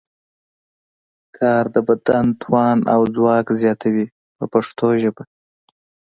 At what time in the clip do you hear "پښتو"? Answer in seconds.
4.53-4.87